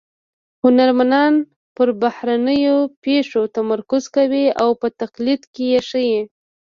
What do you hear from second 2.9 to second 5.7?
پېښو تمرکز کوي او په تقلید کې